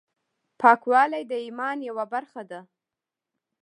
پاکوالی 0.59 1.23
د 1.31 1.33
ایمان 1.45 1.77
یوه 1.89 2.05
برخه 2.13 2.41
ده. 2.51 2.59